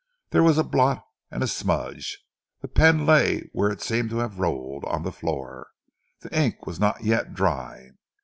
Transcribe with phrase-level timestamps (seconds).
[0.31, 2.25] There was a blot and a smudge.
[2.61, 5.67] The pen lay where it seemed to have rolled on the floor.
[6.21, 7.91] The ink was not yet dry.